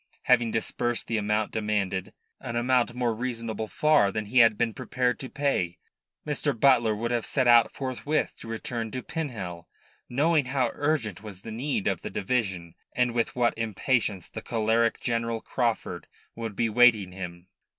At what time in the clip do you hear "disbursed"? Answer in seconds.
0.49-1.05